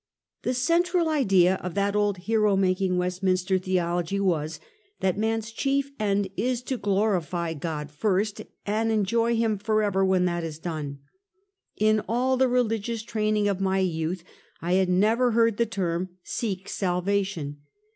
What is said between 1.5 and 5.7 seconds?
of that old hero making Westminster the ology was, that man's